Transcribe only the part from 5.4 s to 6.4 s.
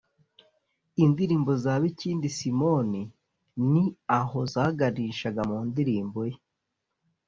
mu ndirimbo ye